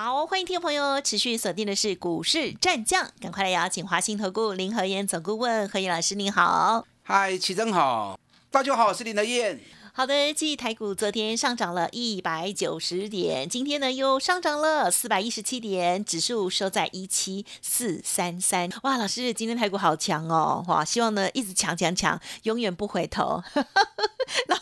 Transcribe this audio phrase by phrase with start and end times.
[0.00, 6.86] 好，欢迎听众朋友持续锁定的是股市战将，赶快来邀请华信投顾林和燕总顾问何燕老师，您好。
[7.02, 8.16] 嗨，齐真好，
[8.48, 9.58] 大家好，我是林和燕。
[9.92, 18.70] 好的，继台股昨天上涨了一百九十点，今天呢又上涨了四百一十七点，指数收在一七四三三。
[18.84, 20.64] 哇，老师，今天台股好强哦！
[20.68, 23.42] 哇，希望呢一直强强强，永远不回头。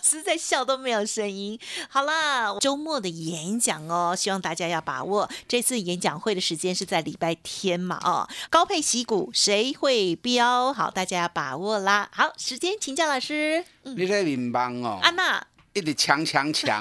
[0.06, 1.58] 老师在笑都没有声音。
[1.88, 5.28] 好啦，周末的演讲哦，希望大家要把握。
[5.48, 7.98] 这次演讲会的时间是在礼拜天嘛？
[8.04, 10.72] 哦，高配息股谁会标？
[10.72, 12.08] 好，大家要把握啦。
[12.12, 13.64] 好，时间请教老师。
[13.82, 15.00] 你在面帮哦？
[15.02, 15.44] 安娜。
[15.72, 16.80] 一直强强强，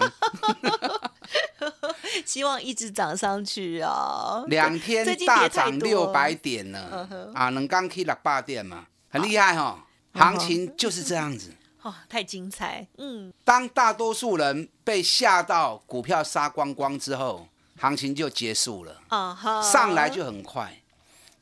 [2.23, 4.45] 希望一直涨上去哦。
[4.49, 9.83] 两天大涨六百点呢，啊，能刚去六百点嘛，很厉害哈。
[10.13, 11.51] 行情就是这样子，
[11.85, 12.87] 哦，太精彩。
[12.97, 17.47] 嗯，当大多数人被吓到股票杀光光之后，
[17.77, 18.99] 行情就结束了。
[19.09, 20.81] 啊哈，上来就很快。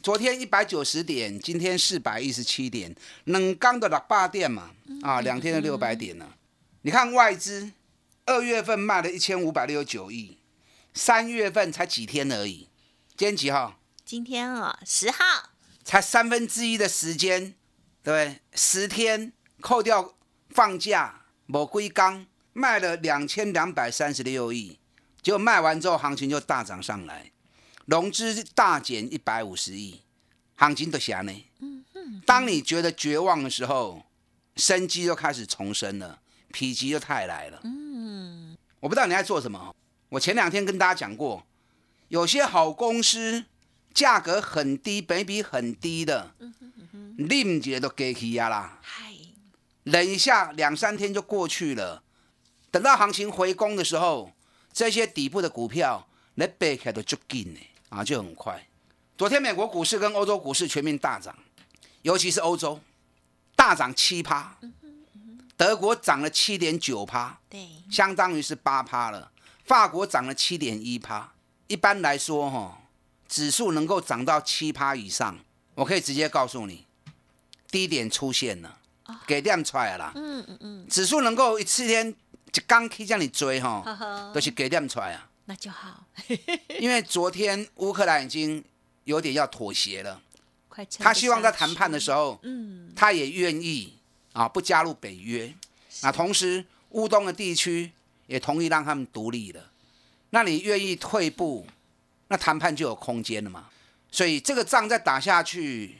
[0.02, 4.72] 昨天一百九十点，今天四百一十七点，冷刚的六八点嘛，
[5.02, 6.28] 啊，两天的六百点呢。
[6.82, 7.72] 你看外资
[8.26, 10.38] 二月份卖了一千五百六十九亿，
[10.94, 12.68] 三月份才几天而已。
[13.16, 13.80] 今天几号？
[14.04, 15.52] 今天啊，十号。
[15.86, 17.56] 才三分之一的时间，
[18.04, 18.42] 对不对？
[18.54, 20.14] 十天扣掉
[20.54, 24.78] 放假，某归刚卖了两千两百三十六亿，
[25.22, 27.32] 结果卖完之后行情就大涨上来，
[27.86, 30.02] 融资大减一百五十亿，
[30.56, 31.34] 行情都下呢。
[32.26, 34.04] 当你觉得绝望的时候，
[34.56, 36.20] 生机又开始重生了。
[36.52, 37.60] 否极就泰来了。
[37.64, 39.76] 嗯，我不知道你在做什么。
[40.10, 41.44] 我前两天跟大家讲过，
[42.10, 43.46] 有些好公司
[43.92, 46.36] 价格很低，本比很低的，
[47.18, 48.80] 另节都给起呀啦。
[49.86, 52.04] 嗨，忍一下，两三天就过去了。
[52.72, 54.32] 等到行情回攻的时候，
[54.72, 58.68] 这些底部的股票，你背起来都就紧呢，啊，就很快。
[59.18, 61.38] 昨天美国股市跟欧洲股市全面大涨，
[62.02, 62.80] 尤其是欧洲
[63.56, 64.58] 大涨七趴。
[65.56, 69.32] 德国涨了七点九趴，对，相当于是八趴了。
[69.64, 71.32] 法国涨了七点一趴。
[71.68, 72.82] 一般来说，哈，
[73.28, 75.38] 指数能够涨到七趴以上，
[75.76, 76.88] 我可以直接告诉你，
[77.70, 78.80] 低点出现了，
[79.28, 80.12] 给点出来了。
[80.16, 85.30] 嗯嗯嗯，指数能够一次天一刚可以叫你追，哈，都是给点出来啊。
[85.46, 86.06] 那就好，
[86.80, 88.64] 因为昨天乌克兰已经
[89.04, 90.22] 有点要妥协了，
[91.00, 93.94] 他希望在谈判的时候，嗯，他也愿意。
[94.34, 95.54] 啊，不加入北约，
[96.02, 97.92] 那同时乌东的地区
[98.26, 99.70] 也同意让他们独立了，
[100.32, 101.68] 那你愿意退步，
[102.30, 103.70] 那谈判就有空间了嘛。
[104.10, 106.00] 所以这个仗再打下去，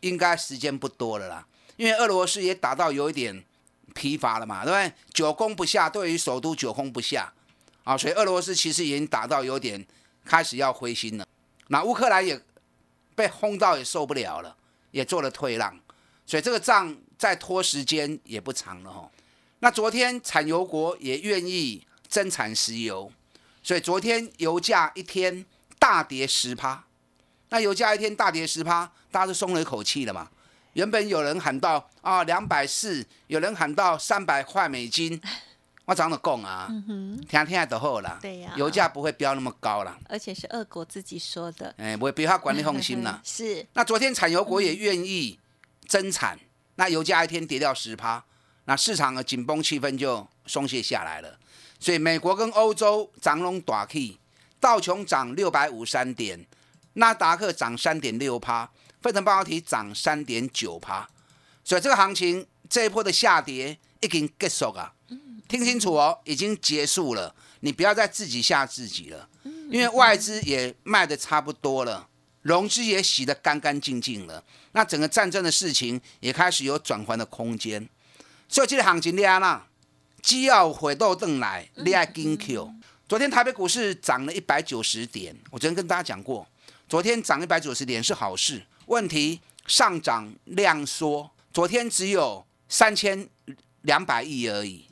[0.00, 1.46] 应该时间不多了啦。
[1.76, 3.44] 因为俄罗斯也打到有一点
[3.94, 4.92] 疲乏了嘛，对不对？
[5.12, 7.32] 久攻不下，对于首都久攻不下，
[7.84, 9.84] 啊，所以俄罗斯其实已经打到有点
[10.24, 11.26] 开始要灰心了。
[11.68, 12.40] 那乌克兰也
[13.14, 14.56] 被轰到也受不了了，
[14.90, 15.78] 也做了退让，
[16.26, 16.96] 所以这个仗。
[17.18, 19.08] 再拖时间也不长了哈。
[19.60, 23.12] 那昨天产油国也愿意增产石油，
[23.62, 25.46] 所以昨天油价一天
[25.78, 26.84] 大跌十趴。
[27.50, 30.28] 那油价一天大跌十趴，大家都松了一口气了嘛。
[30.74, 35.20] 原本有人喊到啊两百四，有人喊到三百块美金，
[35.84, 36.68] 我怎么讲啊？
[37.28, 38.18] 天天就好了。
[38.22, 39.98] 对呀，油价不会飙那么高了。
[40.08, 41.74] 而且是俄国自己说的。
[41.76, 43.20] 哎，不会比他管理放心了。
[43.24, 43.66] 是。
[43.74, 45.38] 那昨天产油国也愿意
[45.86, 46.38] 增产。
[46.76, 48.24] 那油价一天跌掉十趴，
[48.64, 51.38] 那市场的紧绷气氛就松懈下来了。
[51.78, 54.16] 所以美国跟欧洲涨龙短 K，
[54.58, 56.46] 道琼涨六百五三点，
[56.94, 58.70] 纳达克涨三点六趴，
[59.02, 61.08] 费城半导体涨三点九趴。
[61.64, 64.92] 所以这个行情这一波的下跌已经结束啊！
[65.48, 67.34] 听清楚哦，已经结束了。
[67.60, 69.28] 你不要再自己吓自己了，
[69.70, 72.08] 因为外资也卖的差不多了。
[72.42, 74.42] 融资也洗得干干净净了，
[74.72, 77.88] 那整个战争的事情也开始有转圜的空间，
[78.48, 79.68] 所以这个行情你安啦，
[80.20, 82.74] 只要回到邓来，你爱金 Q。
[83.08, 86.44] 昨天台北股市涨了一百九十点，我昨天跟大家讲过，
[86.88, 88.66] 昨天涨一百九十点是好事。
[88.86, 93.28] 问题上涨量缩，昨天只有三千
[93.82, 94.86] 两百亿而已，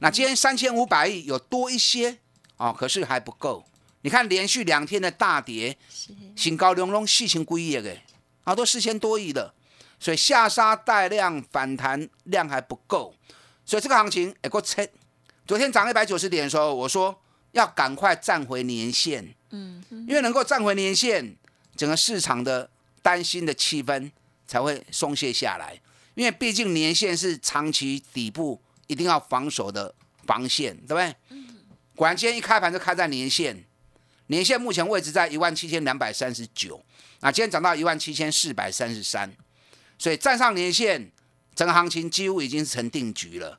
[0.00, 2.18] 那今天三千五百亿有多一些
[2.56, 3.64] 哦，可是还不够。
[4.02, 5.76] 你看连续两天的大跌，
[6.34, 7.96] 新高隆隆四千几亿的，
[8.42, 9.54] 好多四千多亿的，
[10.00, 13.14] 所以下杀带量反弹量还不够，
[13.64, 14.90] 所以这个行情哎，够切。
[15.46, 17.16] 昨天涨一百九十点的时候，我说
[17.52, 21.36] 要赶快站回年线，嗯，因为能够站回年线，
[21.76, 22.68] 整个市场的
[23.02, 24.10] 担心的气氛
[24.46, 25.78] 才会松懈下来。
[26.14, 29.94] 因为毕竟年线是长期底部一定要防守的
[30.26, 31.14] 防线，对不对？
[31.94, 33.64] 果然今天一开盘就开在年线，
[34.26, 36.84] 年线目前位置在一万七千两百三十九，
[37.20, 39.34] 那今天涨到一万七千四百三十三，
[39.98, 41.10] 所以站上年线，
[41.54, 43.58] 整个行情几乎已经成定局了。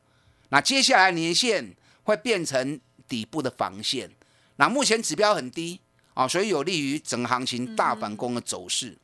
[0.49, 4.11] 那接下来年线会变成底部的防线，
[4.57, 5.79] 那目前指标很低
[6.13, 8.97] 啊，所以有利于整个行情大反攻的走势。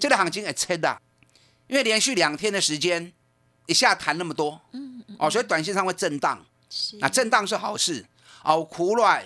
[0.00, 1.00] 这个行情也切的。
[1.68, 3.12] 因为连续两天的时间，
[3.66, 8.06] 一下弹那么多，嗯嗯，哦，所以短线上会震荡，是，那震荡是好事，
[8.44, 9.24] 哦，苦来，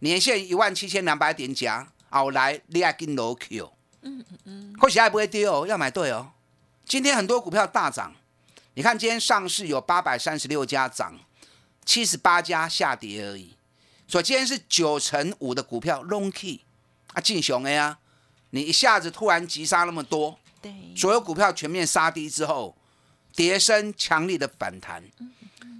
[0.00, 3.72] 年限一万七千两百点夹，哦来，你要跟楼 Q，
[4.02, 6.32] 嗯嗯嗯，或许还不会跌哦，要买对哦。
[6.84, 8.14] 今天很多股票大涨，
[8.74, 11.18] 你看今天上市有八百三十六家涨，
[11.86, 13.56] 七十八家下跌而已，
[14.12, 16.60] 所以今天是九成五的股票 long key
[17.14, 17.98] 啊进熊 A 啊，
[18.50, 20.38] 你一下子突然急杀那么多。
[20.60, 22.76] 对所有股票全面杀低之后，
[23.34, 25.02] 跌升强力的反弹，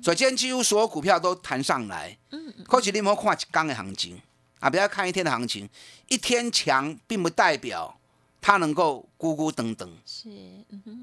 [0.03, 2.17] 所以今天几乎所有股票都弹上来。
[2.31, 2.65] 嗯嗯。
[2.65, 4.19] 可是你莫看一刚的行情
[4.61, 5.69] 啊，不要看一天的行情，
[6.09, 8.01] 一天强并不代表
[8.41, 9.99] 它能够咕咕等等。
[10.07, 10.31] 是。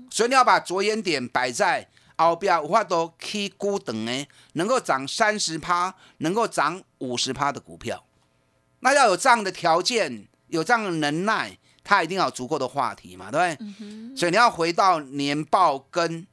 [0.10, 1.88] 所以你要把着眼点摆在
[2.28, 8.04] 后边，有法都起咕等诶，能够涨三十趴，能够涨五十趴的股票，
[8.82, 11.58] 那要有这样的条件，有这样的能耐。
[11.82, 14.16] 它一定要有足够的话题嘛，对不对？
[14.16, 16.28] 所以你要回到年报跟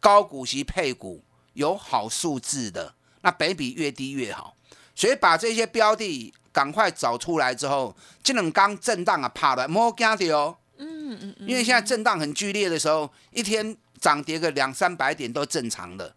[0.00, 1.22] 高股息配股
[1.52, 4.56] 有好数字的，那北比越低越好。
[4.94, 10.56] 所以把这些标的赶快找出来之后，这种刚震荡啊，怕了莫惊的哦。
[10.78, 11.48] 嗯嗯嗯。
[11.48, 16.14] 因为现在震荡很剧烈的时候，一天涨跌个两三百点都正常的。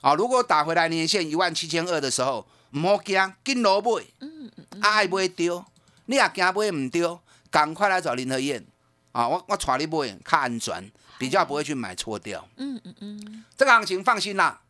[0.00, 4.04] 啊，如果打回来年线一万七千二的时候，唔好惊，紧落买。
[4.20, 4.80] 嗯嗯嗯。
[4.80, 5.64] 爱买丢，
[6.06, 7.20] 你也惊买唔丢。
[7.50, 8.64] 赶快来找林和燕
[9.10, 9.28] 啊！
[9.28, 12.48] 我我带你买，看安全，比较不会去买错掉。
[12.56, 14.60] 嗯嗯嗯，这个行情放心啦，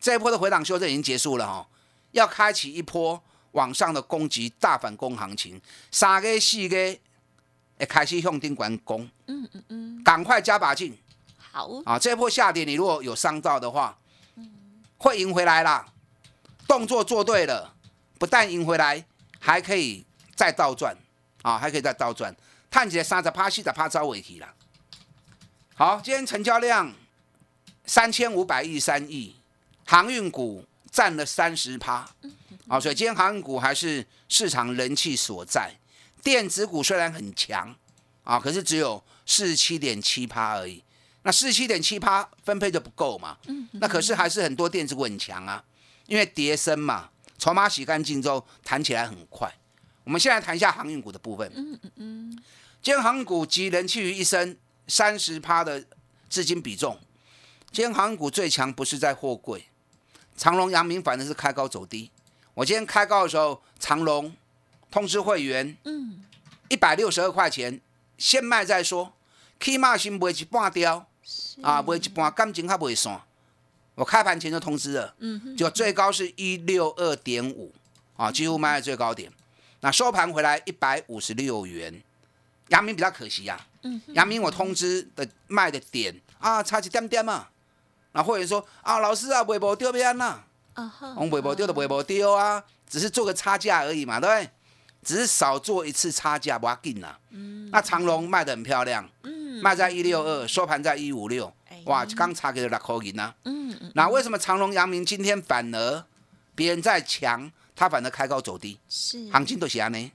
[0.00, 1.68] 这一波的回档修正已经结束了哈，
[2.12, 3.22] 要开启一波
[3.52, 5.60] 往上的攻击大反攻行情，
[5.90, 6.76] 三个四个
[7.78, 9.10] 会开始向顶管攻。
[9.26, 10.96] 嗯嗯嗯，赶快加把劲。
[11.54, 13.96] 好啊，这波下跌你如果有伤到的话，
[14.98, 15.86] 会赢回来啦。
[16.66, 17.72] 动作做对了，
[18.18, 19.04] 不但赢回来，
[19.38, 20.04] 还可以
[20.34, 20.96] 再倒转。
[21.42, 22.34] 啊，还可以再倒转，
[22.70, 24.54] 看起来三十趴、四十趴招尾提了。
[25.76, 26.92] 好，今天成交量
[27.86, 29.36] 三千五百亿三亿，
[29.86, 32.08] 航运股占了三十趴。
[32.66, 35.72] 啊，所以今天航运股还是市场人气所在。
[36.22, 37.76] 电子股虽然很强，
[38.24, 40.82] 啊，可是只有四十七点七趴而已。
[41.24, 43.36] 那四十七点七趴分配就不够嘛？
[43.72, 45.64] 那可是还是很多电子股很强啊，
[46.06, 49.52] 因为跌升嘛，筹码洗干净之后弹起来很快。
[50.04, 51.50] 我们先来谈一下航运股的部分。
[51.56, 52.30] 嗯嗯嗯，
[52.82, 55.82] 今天航运股集人气于一身，三十趴的
[56.28, 57.00] 资金比重。
[57.72, 59.66] 今天航运股最强不是在货柜，
[60.36, 62.10] 长隆、阳明反正是开高走低。
[62.52, 64.36] 我今天开高的时候，长隆
[64.90, 66.22] 通知会员，嗯，
[66.68, 67.80] 一百六十二块钱，
[68.18, 69.14] 先卖再说，
[69.58, 71.08] 起码先卖一半掉，
[71.62, 73.20] 啊，卖一半感情还袂散。
[73.94, 77.72] 我开盘前就通知了，嗯，就最高是一六二点五，
[78.16, 79.30] 啊，几乎卖在最高点。
[79.80, 82.02] 那收盘回来一百五十六元，
[82.68, 83.60] 阳明比较可惜呀。
[83.82, 87.48] 嗯，阳明我通知的卖的点啊，差一点点嘛。
[88.12, 90.42] 那会员说啊，老师啊，微博丢边呐。
[90.74, 94.50] 啊哈，我微博丢的微博丢啊，只是做个差价而已嘛，对不对？
[95.04, 97.14] 只是少做一次差价，不要紧呐。
[97.30, 101.52] 嗯，那长隆卖的很漂亮，嗯，卖在一六二，收盘在一五六，
[101.84, 103.34] 哇，刚差给了六块银呐。
[103.44, 106.04] 嗯嗯，那为什么长隆、阳明今天反而
[106.54, 107.50] 别人在强？
[107.76, 110.12] 它反而开高走低，是行情都是安呢。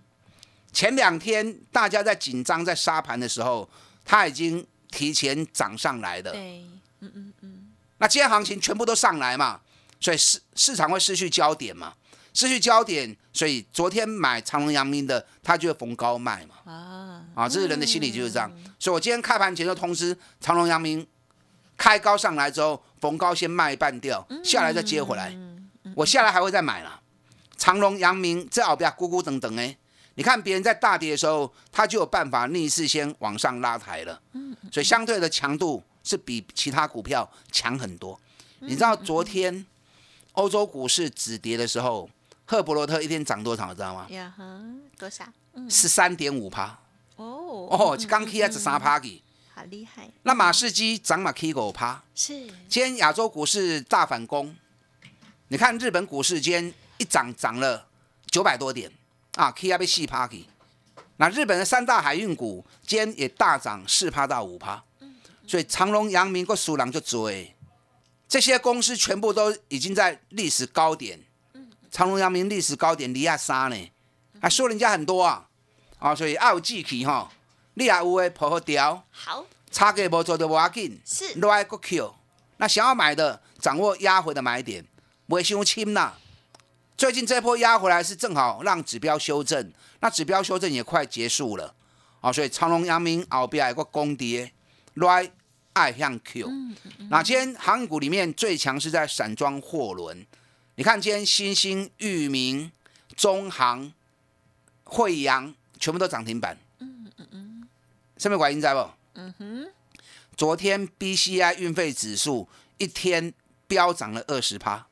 [0.72, 3.70] 前两天大家在紧张在杀盘的时候，
[4.06, 6.32] 它已经提前涨上来的。
[6.32, 6.64] 对，
[7.02, 7.68] 嗯嗯嗯。
[7.98, 9.60] 那今天行情全部都上来嘛，
[10.00, 11.94] 所以市市场会失去焦点嘛，
[12.40, 16.72] 失去焦点，所以昨天买长隆、阳明的，他就会逢高卖嘛。
[16.72, 18.50] 啊啊，这是人的心理就是这样。
[18.80, 21.06] 所以我今天开盘前就通知长隆、阳明
[21.76, 25.38] 开高上来之后，逢高先卖半掉，下来再接回来。
[25.94, 27.02] 我下来还会再买啦。
[27.58, 29.76] 长隆、阳明这后边咕咕等等哎，
[30.14, 34.22] 你看别人在大跌的时候，他就有办法逆势先往上拉抬了。
[34.32, 38.18] 嗯，所以相对的强度是比其他股票强很多。
[38.60, 39.66] 你知道昨天
[40.32, 42.10] 欧洲股市止跌的时候，
[42.50, 43.72] 赫伯罗特一天涨多少？
[43.76, 44.08] 知道吗？
[44.10, 44.60] 呀哈，
[44.98, 45.24] 多少？
[45.70, 46.80] 十三点五趴。
[47.16, 49.22] 哦哦，刚起来十三趴几，
[49.54, 54.56] 好厉害，那马士基涨嘛 K 五趴，是今天亚洲股市大反攻，
[55.50, 57.86] 你看日本股市今天一涨涨了
[58.26, 58.92] 九百多点
[59.36, 60.48] 啊，K 要被细趴 K。
[61.18, 64.84] 那日本的三大海运股今天也大涨四趴到五趴，
[65.46, 67.54] 所以长隆、阳明、个苏朗就追，
[68.28, 71.20] 这些公司全部都已经在历史高点。
[71.92, 73.92] 长隆、阳明历史高点离亚三呢，
[74.42, 75.48] 还说人家很多啊，
[75.98, 77.32] 啊，所以要有志气哈，
[77.76, 79.46] 你也有诶，抱好调，好。
[79.72, 81.40] 差价无做就无要紧，是。
[81.42, 82.16] 来个 Q。
[82.58, 84.84] 那想要买的，掌握压回的买点，
[85.28, 86.18] 不会伤轻啦。
[86.98, 91.76] 最近这波压回来是正好让指标修正，那指标修正也快结束了。
[92.20, 94.52] 啊，所以长隆、阳明后边有个攻跌，
[94.96, 95.32] 来
[95.74, 96.50] 爱向 Q。
[97.12, 100.26] 那今天航股里面最强是在散装货轮，
[100.80, 102.72] 你看今天新兴、域名、
[103.18, 103.92] 中航、
[104.86, 106.58] 惠阳全部都涨停板。
[106.80, 107.68] 嗯嗯嗯，
[108.16, 108.90] 上面管音在不？
[109.16, 109.68] 嗯哼。
[110.38, 113.34] 昨天 BCI 运费指数一天
[113.68, 114.88] 飙涨了二十趴，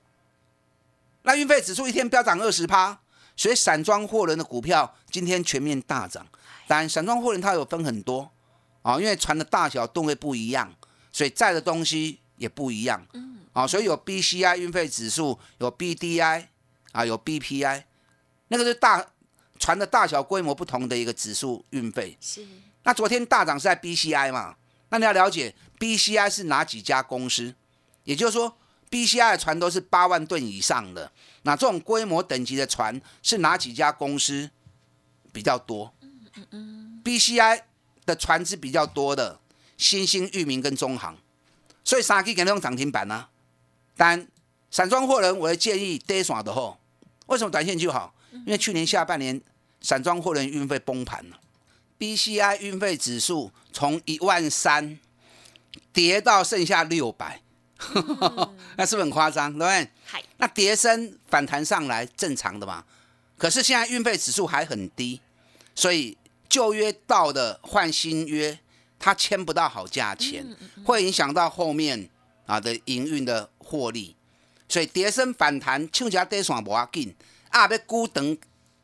[1.21, 2.99] 那运费指数一天飙涨二十趴，
[3.37, 6.27] 所以散装货轮的股票今天全面大涨。
[6.67, 8.29] 当然，散装货轮它有分很多
[8.81, 10.75] 啊，因为船的大小吨位不一样，
[11.13, 13.07] 所以载的东西也不一样。
[13.13, 16.45] 嗯，啊，所以有 BCI 运费指数，有 BDI
[16.91, 17.85] 啊，有 BPI，
[18.49, 19.03] 那个是大
[19.57, 22.15] 船的大小规模不同的一个指数运费。
[22.21, 22.45] 是
[22.83, 24.57] 那昨天大涨是在 BCI 嘛？
[24.89, 27.55] 那你要了解 BCI 是哪几家公司？
[28.03, 28.55] 也就是说
[28.91, 31.11] ，BCI 的船都是八万吨以上的，
[31.41, 34.51] 那这种规模等级的船是哪几家公司
[35.33, 37.61] 比较多嗯嗯？BCI
[38.05, 39.39] 的船只比较多的，
[39.77, 41.17] 新兴、裕民跟中航，
[41.83, 43.27] 所以三 K 给那种涨停板呢、
[43.97, 44.27] 但
[44.71, 46.77] 散装货人，我的建议跌耍的后，
[47.25, 48.13] 为什么短线就好？
[48.31, 49.41] 因为去年下半年
[49.81, 51.39] 散装货人运费崩盘了。
[51.99, 54.99] BCI 运费指数从一万三
[55.91, 57.41] 跌到剩下六百，
[58.77, 59.51] 那是不是很夸张？
[59.51, 59.89] 对不对？
[60.05, 62.85] 嗨那跌升反弹上来正常的嘛。
[63.35, 65.19] 可是现在运费指数还很低，
[65.73, 66.15] 所以
[66.47, 68.59] 旧约到的换新约，
[68.99, 70.45] 它签不到好价钱，
[70.85, 72.09] 会影响到后面
[72.45, 74.15] 啊的营运的获利。
[74.69, 77.15] 所以跌升反弹，唱起来跌线无要紧，
[77.49, 78.23] 啊要估长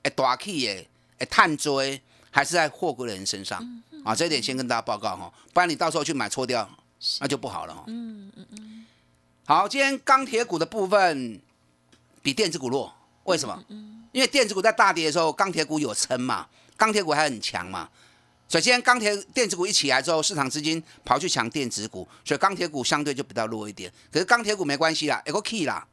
[0.04, 0.88] 会大起的，
[1.20, 3.62] 会探多的，还是在货柜的人身上
[4.06, 4.16] 啊。
[4.16, 6.70] 这一点先跟大家报告哈，不然你到时候去买错掉，
[7.20, 7.84] 那就不好了哈。
[7.88, 8.86] 嗯嗯嗯。
[9.46, 11.42] 好，今天钢铁股的部分
[12.22, 12.94] 比电子股弱，
[13.25, 13.62] 为什么？
[14.13, 16.48] 因为电子股在大跌的时候，钢铁股有撑嘛，
[16.78, 17.90] 钢铁股还很强嘛。
[18.53, 23.91] 所以今天钢铁电子股一起来之后，市场资金跑去抢电子股，所以钢铁股相对就比较弱一点。
[24.12, 25.83] 可是钢铁股没关系啦，有个 key 啦，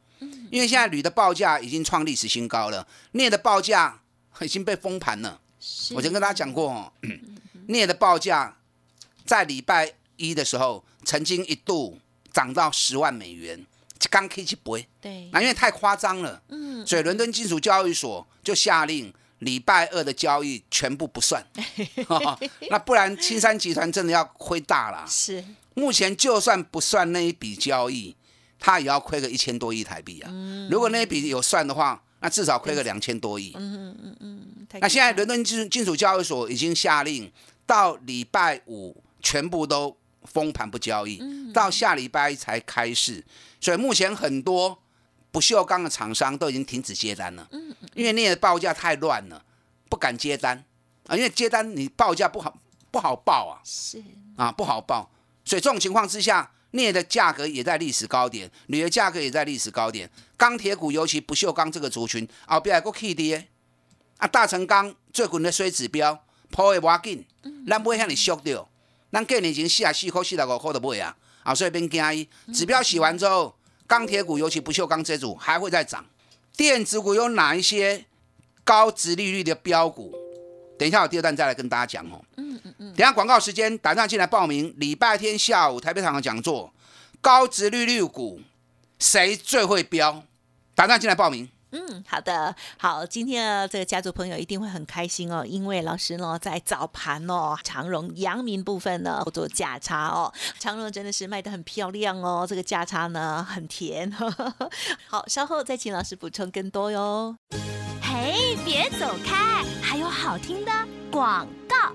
[0.51, 3.99] 因为现在铝的报价已经创历史新高了，镍的报价
[4.41, 5.41] 已经被封盘了。
[5.59, 5.95] 是。
[5.95, 6.93] 我曾跟大家讲过哦，
[7.65, 8.55] 镍的报价
[9.25, 11.97] 在礼拜一的时候，曾经一度
[12.31, 13.65] 涨到十万美元，
[14.11, 19.11] 刚 K 起不会，对，那因为太夸张了，嗯，所以伦敦金属交易所就下令
[19.41, 21.45] 礼拜二的交易全部不算，
[22.69, 25.05] 那不然青山集团真的要亏大了。
[25.07, 25.43] 是
[25.73, 28.15] 目前就算不算那一笔交易，
[28.59, 30.31] 它也要亏个一千多亿台币啊。
[30.69, 33.51] 如果那一笔有算的话，那至少亏个两千多亿。
[33.55, 37.31] 嗯嗯嗯那现在伦敦金金属交易所已经下令，
[37.65, 41.19] 到礼拜五全部都封盘不交易，
[41.51, 43.23] 到下礼拜一才开市。
[43.59, 44.77] 所以目前很多
[45.31, 47.47] 不锈钢的厂商都已经停止接单了，
[47.93, 49.43] 因为那个报价太乱了，
[49.89, 50.63] 不敢接单
[51.07, 52.57] 啊，因为接单你报价不好
[52.91, 53.61] 不好报啊。
[53.63, 54.03] 是
[54.35, 55.09] 啊，不好报。
[55.45, 60.09] 所以这种情况之下，镍的价格也在历史高点，铝的价格也在历史高点。
[60.37, 63.47] 钢铁股，尤其不锈钢这个族群，后边还个 K 跌。
[64.17, 67.25] 啊，大成钢最近的水指标破的无要紧，
[67.67, 68.69] 咱不会向你缩掉。
[69.11, 72.29] 咱过年前四啊四块、四十五块就买啊，啊，所以别惊伊。
[72.53, 73.55] 指标洗完之后，
[73.91, 76.05] 钢铁股，尤其不锈钢这组还会再涨。
[76.55, 78.05] 电子股有哪一些
[78.63, 80.15] 高值利率的标股？
[80.79, 82.23] 等一下，我第二段再来跟大家讲哦。
[82.37, 84.73] 嗯嗯嗯等一下广告时间，打电话进来报名。
[84.77, 86.73] 礼拜天下午台北场的讲座，
[87.19, 88.39] 高值利率股
[88.97, 90.23] 谁最会标？
[90.73, 91.49] 打电话进来报名。
[91.71, 104.11] 嗯，好的，好，今天呢，这个家族朋友一定会很开心哦，因为老师呢在早盘哦，长荣、阳明部分呢做价差哦，长荣真的是卖的很漂亮哦，这个价差呢很甜，
[105.07, 107.37] 好，稍后再请老师补充更多哟。
[108.01, 110.71] 嘿，别走开，还有好听的
[111.09, 111.93] 广告。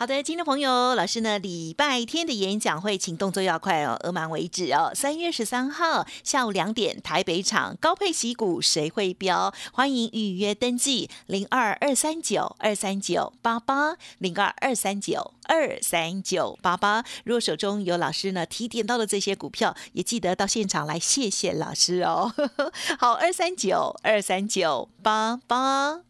[0.00, 4.90] 好的，听众朋友，老师呢，礼拜天的演讲会，请动作要快哦，额满为止哦。
[4.94, 9.52] 三月十三号下午两点，台北场高配喜股谁会标？
[9.74, 17.04] 欢迎预约登记，零二二三九二三九八八零二二三九二三九八八。
[17.24, 22.32] 如果手中有老师呢提点到的这些股票，也记得到现场来谢谢老师哦。
[22.98, 26.09] 好，二三九二三九八八。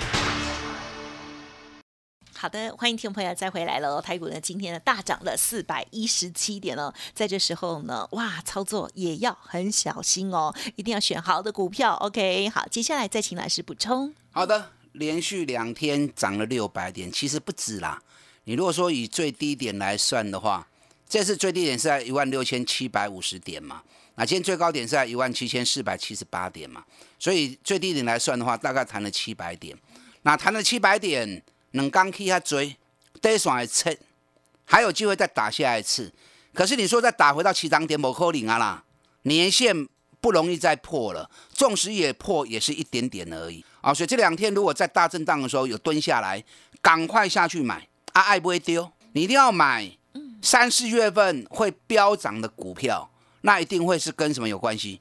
[2.41, 4.01] 好的，欢迎听众朋友再回来喽。
[4.01, 6.91] 台股呢，今天呢大涨了四百一十七点哦。
[7.13, 11.93] 在这时候呢，哇，操作也要很小心哦，一定要选好的股票。
[11.97, 14.11] OK，好，接下来再请老师补充。
[14.31, 18.01] 好的，连续两天涨了六百点，其实不止啦。
[18.45, 20.67] 你如果说以最低点来算的话，
[21.07, 23.83] 这次最低点是在一万六千七百五十点嘛，
[24.15, 26.83] 那今天最高点是在一万七千四百七十八点嘛，
[27.19, 29.77] 所以最低点来算的话，大概弹了七百点。
[30.23, 31.43] 那弹了七百点。
[31.71, 32.75] 两刚去下追，
[33.21, 33.95] 第一双还测，
[34.65, 36.11] 还有机会再打下一次。
[36.53, 38.83] 可是你说再打回到起涨点，某扣零啊啦，
[39.23, 39.87] 年线
[40.19, 43.93] 不容易再破了，纵使也破，也是一点点而已啊。
[43.93, 46.43] 所以这两天如果在大震荡的时候有蹲下来，
[46.81, 49.91] 赶快下去买啊，爱不会丢，你一定要买。
[50.43, 53.07] 三四月份会飙涨的股票，
[53.41, 54.99] 那一定会是跟什么有关系？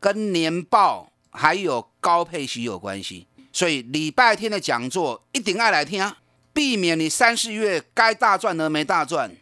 [0.00, 3.28] 跟年报还有高配息有关系。
[3.52, 6.12] 所以礼拜天的讲座一定爱来听，
[6.52, 9.36] 避免你三四月该大赚的没大赚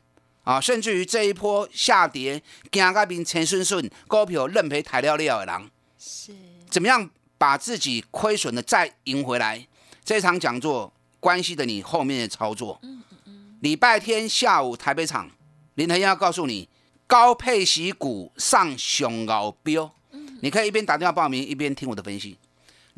[0.45, 6.33] 啊，甚至于这一波下跌，惊个变陈顺顺股票认赔抬料料的人，是
[6.71, 9.67] 怎么样把自己亏损的再赢回来？
[10.03, 12.79] 这场讲座关系的你后面的操作。
[12.83, 13.59] 嗯嗯嗯。
[13.61, 15.31] 礼拜天下午台北场，
[15.75, 16.67] 林腾要告诉你
[17.07, 19.95] 高配息股上熊高标，
[20.41, 22.39] 你可以一边打电话报名，一边听我的分析。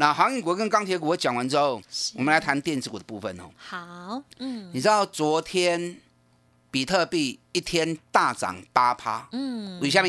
[0.01, 1.79] 那航运股跟钢铁股我讲完之后，
[2.15, 3.51] 我们来谈电子股的部分哦。
[3.59, 5.99] 好，嗯，你知道昨天
[6.71, 10.09] 比特币一天大涨八趴，嗯，为什么？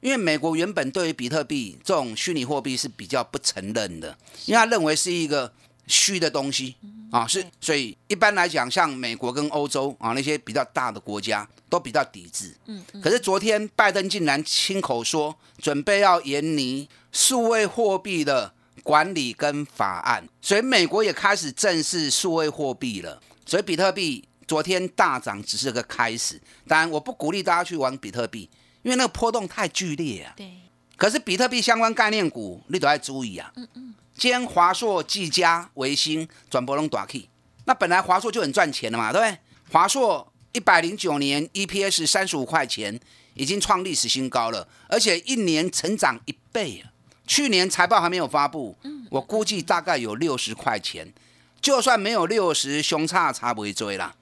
[0.00, 5.52] 因为美国原本对于比特币这种虚拟货币是比较不承认的，因为他认为是一个
[5.88, 6.76] 虚的东西
[7.10, 18.52] 啊，是，所以一般来讲，像美国跟欧洲啊那些比较大的国家都比较抵制，嗯，可是昨天拜登竟然亲口说，准备要研拟数位货币的。
[18.78, 23.20] 管理跟法案，所以美国也开始正式数位货币了。
[23.44, 26.40] 所以比特币昨天大涨只是个开始。
[26.66, 28.48] 当然，我不鼓励大家去玩比特币，
[28.82, 30.32] 因为那个波动太剧烈啊。
[30.36, 30.52] 对。
[30.96, 33.52] 可是比特币相关概念股，你都要注意啊。
[33.56, 33.94] 嗯嗯。
[34.14, 37.28] 今天华硕、技嘉、维新转波龙短 K，
[37.66, 39.38] 那本来华硕就很赚钱的嘛，对不对？
[39.70, 42.98] 华硕一百零九年 EPS 三十五块钱，
[43.34, 46.90] 已经创历史新高了，而且一年成长一倍啊。
[47.28, 48.74] 去年财报还没有发布，
[49.10, 51.12] 我估计大概有六十块钱。
[51.60, 54.14] 就算没有六十，熊差差不会追啦。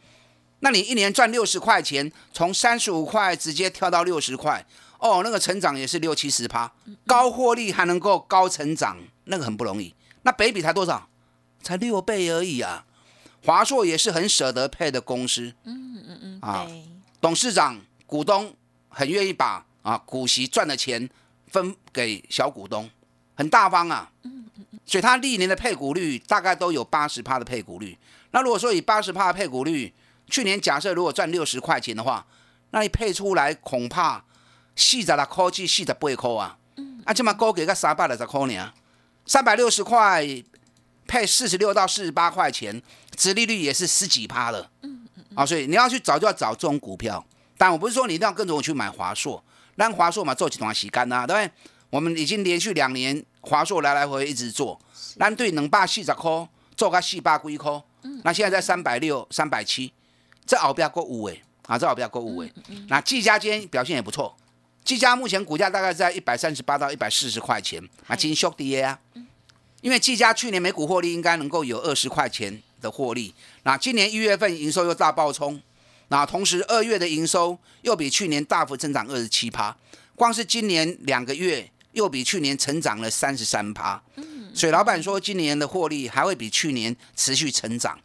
[0.60, 4.66] 那你一年赚六十块钱，从三十五块直接跳到六十块，
[4.98, 6.72] 哦，那个成长也是六七十趴，
[7.06, 9.94] 高获利还能够高成长，那个很不容易。
[10.22, 11.08] 那北比才多少？
[11.62, 12.84] 才六倍而已啊。
[13.44, 16.66] 华硕也是很舍得配的公司，嗯嗯嗯，啊，
[17.20, 18.52] 董事长股东
[18.88, 21.08] 很愿意把啊股息赚的钱
[21.46, 22.90] 分给小股东。
[23.36, 24.10] 很大方啊，
[24.84, 27.96] 所以它历年的配股率大概都有八十趴的配股率。
[28.32, 29.92] 那如果说以八十趴的配股率，
[30.28, 32.26] 去年假设如果赚六十块钱的话，
[32.70, 34.24] 那你配出来恐怕
[34.74, 36.58] 四十六块至四十八块啊。
[37.04, 38.72] 啊，这么高给个三百六十块呢？
[39.24, 40.26] 三百六十块
[41.06, 42.82] 配四十六到四十八块钱，
[43.14, 44.70] 殖利率也是十几趴了。
[45.34, 47.24] 啊，所以你要去找就要找这种股票。
[47.56, 49.42] 但我不是说你一定要跟着我去买华硕，
[49.76, 51.50] 让华硕嘛做几段时间啊，对不对？
[51.96, 54.78] 我们已经连续两年华硕来来回回一直做，
[55.16, 57.82] 单对能把四十块做个四百几块，
[58.22, 59.90] 那现在在三百六、三百七，
[60.44, 62.52] 这后边过五位，啊，这好比较购物位。
[62.88, 64.36] 那技嘉今天表现也不错，
[64.84, 69.00] 技嘉目前股价大概在一百三十八到一百四十块钱，啊，金兄弟啊，
[69.80, 73.32] 因为技嘉去年每股获利应该能够有二十块钱的获利，
[73.62, 75.58] 那今年一月份营收又大爆冲，
[76.08, 79.74] 那同时二月的营收又比去年大幅增长二十七趴，
[80.14, 84.00] 光是今年两个月又比去年成长了三十三趴，
[84.54, 87.98] 所以老板说今年的获利还会比去年持续成长，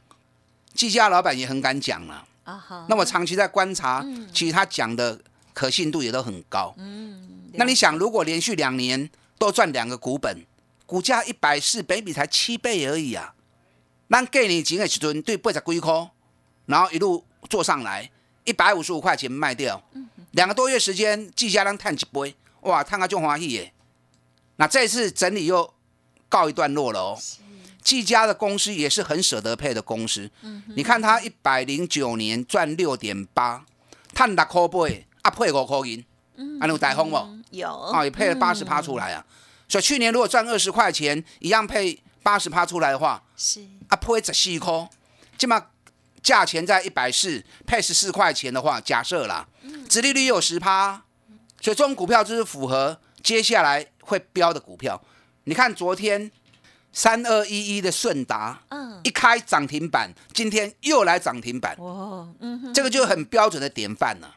[0.73, 2.25] 技嘉老板也很敢讲了。
[2.45, 5.19] 啊哈，那我长期在观察，其实他讲的
[5.53, 6.73] 可信度也都很高。
[6.77, 10.45] 嗯，那你想，如果连续两年都赚两个股本，
[10.85, 13.35] 股价一百四，北比才七倍而已啊！
[14.07, 16.09] 那给你钱的时阵对八十几块，
[16.65, 18.09] 然后一路做上来，
[18.45, 19.83] 一百五十五块钱卖掉，
[20.31, 23.73] 两个多月时间，技嘉能探几杯，哇，探个就欢喜耶！
[24.61, 25.73] 那这次整理又
[26.29, 27.19] 告一段落了哦。
[27.81, 30.29] 技嘉的公司也是很舍得配的公司，
[30.75, 33.65] 你看它一百零九年赚六点八，
[34.13, 34.79] 探六块八，
[35.23, 36.05] 啊配五块银，
[36.59, 37.17] 啊有台风不？
[37.49, 37.75] 有。
[37.75, 39.25] 啊，也配了八十趴出来啊。
[39.67, 43.65] 所以去年如果赚二十块钱，一样配八十趴出来的话，是。
[43.87, 44.87] 啊配十四块，
[45.39, 45.65] 起码
[46.21, 49.47] 价钱在一百四，配十四块钱的话，假设啦，
[49.89, 51.01] 殖利率有十趴，
[51.59, 55.01] 所以这种股票就是符合接下来会飙的股票。
[55.45, 56.31] 你看昨天
[56.91, 58.99] 三二一一的顺达，嗯。
[59.03, 64.35] 一开涨停板，今天又来涨停板，哦嗯这个就很标准的典范了。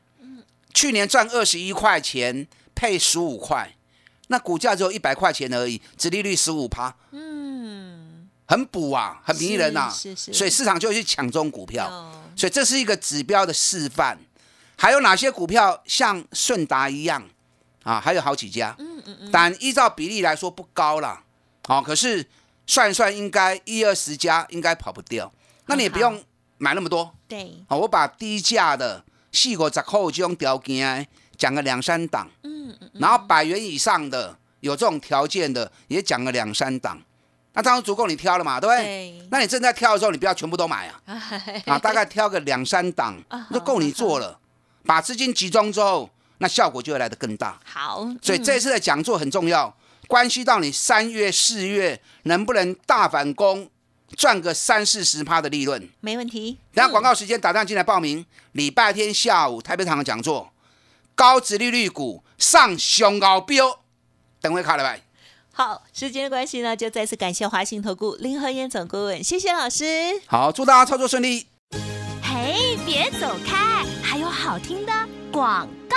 [0.72, 3.76] 去年赚二十一块钱，配十五块，
[4.28, 8.28] 那股价只有一百块钱而已，殖利率十五趴，嗯。
[8.46, 10.32] 很补啊，很迷人呐、是是是。
[10.32, 12.22] 所以市场就会去抢中股票，哦。
[12.36, 14.18] 所以这是一个指标的示范。
[14.76, 17.22] 还有哪些股票像顺达一样
[17.84, 18.00] 啊？
[18.00, 19.30] 还有好几家，嗯嗯嗯。
[19.30, 21.22] 但依照比例来说不高啦，
[21.68, 22.26] 好、可是
[22.66, 25.32] 算一算应该一二十家应该跑不掉，
[25.66, 26.22] 那你也不用
[26.58, 27.14] 买那么多。
[27.28, 27.54] 对。
[27.68, 36.98] 好，我把低价的四五十块这种条件的讲个两三档，嗯嗯然后百元以上的有这种条件的也讲个两三档，
[37.52, 38.84] 那当然足够你挑了嘛，对不对？
[38.84, 39.28] 对。
[39.30, 41.00] 那你正在挑的时候，你不要全部都买啊，
[41.66, 44.38] 啊，大概挑个两三档 啊就够你做了，
[44.86, 47.60] 把资金集中之后，那效果就会来得更大。
[47.64, 53.70] 好，所以这次的讲座很重要，关系到你三月、四月能不能大反攻，
[54.16, 55.88] 赚个三四十趴的利润。
[56.00, 56.58] 没问题。
[56.72, 60.52] 等下广告时间打电话进来报名，礼拜天下午台北场的讲座，
[61.14, 63.80] 高值利率股上熊高标，
[64.40, 65.00] 等会卡了拜。
[65.52, 70.20] 好，时间的关系呢，就再次感谢华信投顾林和燕总顾问，谢谢老师。
[70.26, 71.46] 好，祝大家操作顺利。
[72.20, 74.92] 嘿，别走开，还有好听的
[75.30, 75.96] 广告。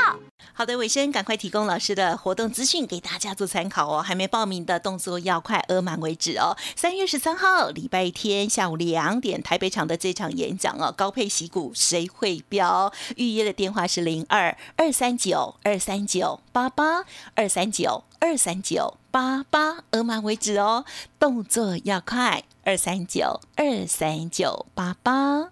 [0.58, 4.02] 好的，尾声赶快提供老师的活动资讯给大家做参考哦。
[4.02, 6.58] 还没报名的动作要快，额满为止哦。
[6.76, 12.92] 三月十三号礼拜天下午两点，台北场的这场演讲哦，高配息股谁会标？
[13.18, 20.86] 预约的电话是零二二三九二三九八八二三九二三九八八，额满为止哦。
[21.20, 25.52] 动作要快，二三九二三九八八。